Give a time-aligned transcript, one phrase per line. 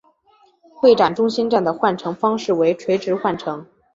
[0.73, 3.63] 会展中心站的换乘方式为垂直换乘。